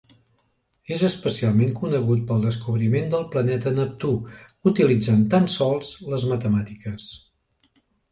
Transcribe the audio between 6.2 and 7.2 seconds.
matemàtiques.